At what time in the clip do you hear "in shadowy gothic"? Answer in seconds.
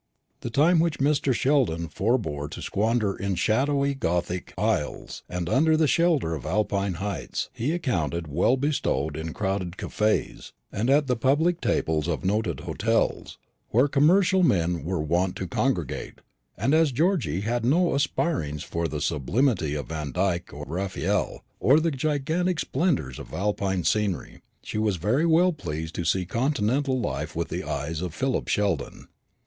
3.15-4.51